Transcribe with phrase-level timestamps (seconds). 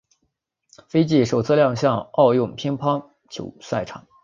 [0.87, 4.07] 斐济首次亮相奥运乒乓球赛场。